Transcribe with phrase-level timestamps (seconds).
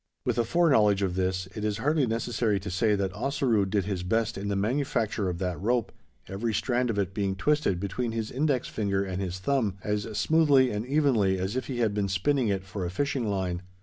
[0.25, 4.01] With a foreknowledge of this, it is hardly necessary to say that Ossaroo did his
[4.01, 5.91] best in the manufacture of that rope
[6.27, 10.71] every strand of it being twisted between his index finger and his thumb, as smoothly
[10.71, 13.61] and evenly as if he had been spinning it for a fishing line.